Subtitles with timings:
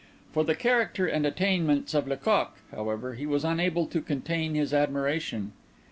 [0.31, 5.51] For the character and attainments of Lecoq, however, he was unable to contain his admiration.